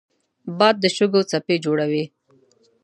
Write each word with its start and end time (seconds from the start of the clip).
باد 0.57 0.75
د 0.83 0.85
شګو 0.95 1.21
څپې 1.29 1.55
جوړوي 1.65 2.05